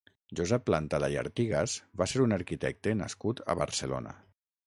[0.37, 4.17] Josep Plantada i Artigas va ser un arquitecte nascut a Barcelona.